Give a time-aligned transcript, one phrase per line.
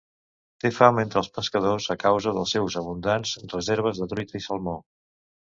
[0.63, 4.79] Té fama entre els pescadors a causa dels seus abundants reserves de truita i salmó.